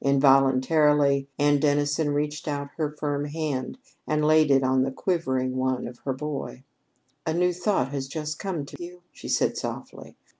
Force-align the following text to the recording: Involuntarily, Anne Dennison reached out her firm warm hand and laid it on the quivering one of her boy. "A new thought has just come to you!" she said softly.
Involuntarily, 0.00 1.28
Anne 1.38 1.60
Dennison 1.60 2.10
reached 2.10 2.48
out 2.48 2.70
her 2.76 2.90
firm 2.98 3.20
warm 3.20 3.24
hand 3.30 3.78
and 4.04 4.24
laid 4.24 4.50
it 4.50 4.64
on 4.64 4.82
the 4.82 4.90
quivering 4.90 5.54
one 5.56 5.86
of 5.86 5.98
her 6.00 6.12
boy. 6.12 6.64
"A 7.24 7.32
new 7.32 7.52
thought 7.52 7.90
has 7.90 8.08
just 8.08 8.40
come 8.40 8.64
to 8.66 8.82
you!" 8.82 9.02
she 9.12 9.28
said 9.28 9.56
softly. 9.56 10.16